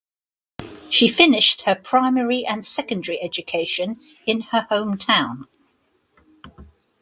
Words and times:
She 0.89 1.07
finished 1.07 1.61
her 1.67 1.75
primary 1.75 2.43
and 2.43 2.65
secondary 2.65 3.21
education 3.21 3.99
in 4.25 4.41
her 4.41 4.65
hometown. 4.71 5.43